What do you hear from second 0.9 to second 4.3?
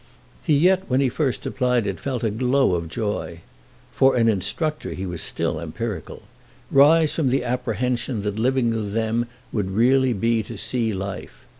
he first applied it felt a glow of joy—for an